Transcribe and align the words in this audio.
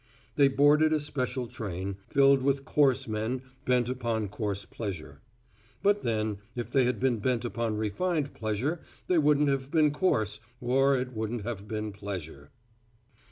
They 0.35 0.47
boarded 0.47 0.91
a 0.93 0.99
special 0.99 1.45
train, 1.45 1.97
filled 2.09 2.41
with 2.41 2.65
coarse 2.65 3.07
men 3.07 3.43
bent 3.65 3.87
upon 3.87 4.29
coarse 4.29 4.65
pleasure. 4.65 5.21
But 5.83 6.01
then, 6.01 6.39
if 6.55 6.71
they 6.71 6.85
had 6.85 6.99
been 6.99 7.19
bent 7.19 7.45
upon 7.45 7.77
refined 7.77 8.33
pleasure 8.33 8.81
they 9.05 9.19
wouldn't 9.19 9.49
have 9.49 9.69
been 9.69 9.91
coarse 9.91 10.39
or 10.59 10.97
it 10.97 11.13
wouldn't 11.13 11.43
have 11.43 11.67
been 11.67 11.91
pleasure. 11.91 12.49